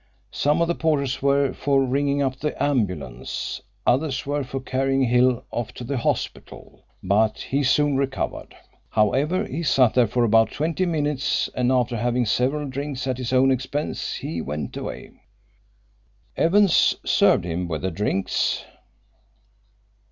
Some 0.31 0.63
of 0.63 0.67
the 0.67 0.73
porters 0.73 1.21
were 1.21 1.53
for 1.53 1.85
ringing 1.85 2.23
up 2.23 2.37
the 2.37 2.57
ambulance; 2.63 3.61
others 3.85 4.25
were 4.25 4.43
for 4.43 4.59
carrying 4.59 5.03
Hill 5.03 5.45
off 5.51 5.73
to 5.75 5.83
the 5.83 5.99
hospital, 5.99 6.85
but 7.03 7.37
he 7.41 7.61
soon 7.61 7.97
recovered. 7.97 8.55
However, 8.89 9.45
he 9.45 9.61
sat 9.61 9.93
there 9.93 10.07
for 10.07 10.23
about 10.23 10.49
twenty 10.49 10.87
minutes, 10.87 11.51
and 11.53 11.71
after 11.71 11.97
having 11.97 12.25
several 12.25 12.67
drinks 12.67 13.05
at 13.05 13.19
his 13.19 13.31
own 13.31 13.51
expense 13.51 14.15
he 14.15 14.41
went 14.41 14.75
away. 14.75 15.11
Evans 16.35 16.95
served 17.05 17.43
him 17.45 17.67
with 17.67 17.83
the 17.83 17.91
drinks." 17.91 18.65